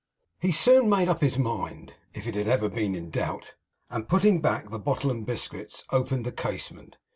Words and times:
He 0.39 0.51
soon 0.51 0.89
made 0.89 1.07
up 1.07 1.21
his 1.21 1.37
mind, 1.37 1.93
if 2.15 2.25
it 2.25 2.33
had 2.33 2.47
ever 2.47 2.69
been 2.69 2.95
in 2.95 3.11
doubt; 3.11 3.53
and 3.91 4.09
putting 4.09 4.41
back 4.41 4.71
the 4.71 4.79
bottle 4.79 5.11
and 5.11 5.27
biscuits, 5.27 5.83
opened 5.91 6.25
the 6.25 6.31
casement. 6.31 6.97